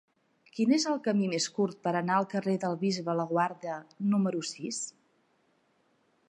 [0.53, 3.77] Quin és el camí més curt per anar al carrer del Bisbe Laguarda
[4.15, 4.83] número sis?